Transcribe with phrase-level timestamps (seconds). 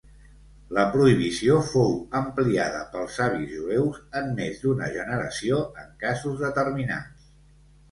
[0.77, 7.33] La prohibició fou ampliada pels Savis jueus en més d'una generació en casos determinats.